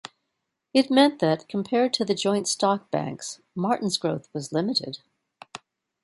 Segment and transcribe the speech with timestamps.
[0.73, 4.97] It meant that, compared to the joint stock banks, Martins' growth was limited.